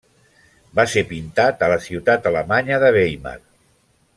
[0.79, 3.39] Va ser pintat a la ciutat alemanya de Weimar.